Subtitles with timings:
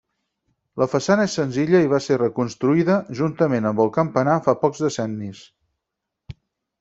[0.83, 5.43] La façana és senzilla i va ser reconstruïda, juntament amb el campanar, fa pocs decennis.